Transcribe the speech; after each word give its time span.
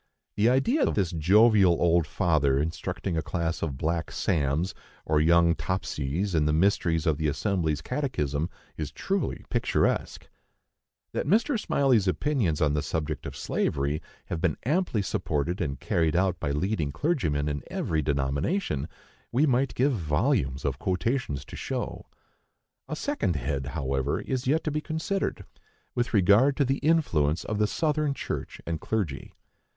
The 0.35 0.49
idea 0.49 0.83
of 0.83 0.95
this 0.95 1.11
jovial 1.11 1.79
old 1.79 2.07
father 2.07 2.59
instructing 2.59 3.15
a 3.15 3.21
class 3.21 3.61
of 3.61 3.77
black 3.77 4.09
"Sams" 4.11 4.73
and 5.05 5.23
young 5.23 5.53
"Topsys" 5.53 6.33
in 6.33 6.45
the 6.45 6.51
mysteries 6.53 7.05
of 7.05 7.19
the 7.19 7.27
Assembly's 7.27 7.83
Catechism 7.83 8.49
is 8.77 8.91
truly 8.91 9.45
picturesque! 9.51 10.27
That 11.13 11.27
Mr. 11.27 11.55
Smylie's 11.55 12.07
opinions 12.07 12.61
on 12.61 12.73
the 12.73 12.81
subject 12.81 13.27
of 13.27 13.37
slavery 13.37 14.01
have 14.25 14.41
been 14.41 14.57
amply 14.65 15.03
supported 15.03 15.61
and 15.61 15.79
carried 15.79 16.15
out 16.15 16.39
by 16.39 16.49
leading 16.49 16.91
clergymen 16.91 17.47
in 17.47 17.61
every 17.69 18.01
denomination, 18.01 18.89
we 19.31 19.45
might 19.45 19.75
give 19.75 19.93
volumes 19.93 20.65
of 20.65 20.79
quotations 20.79 21.45
to 21.45 21.55
show. 21.55 22.07
A 22.87 22.95
second 22.95 23.35
head, 23.35 23.67
however, 23.77 24.19
is 24.19 24.47
yet 24.47 24.63
to 24.63 24.71
be 24.71 24.81
considered, 24.81 25.45
with 25.93 26.11
regard 26.11 26.57
to 26.57 26.65
the 26.65 26.79
influence 26.79 27.43
of 27.43 27.59
the 27.59 27.67
Southern 27.67 28.15
church 28.15 28.59
and 28.65 28.81
clergy. 28.81 29.35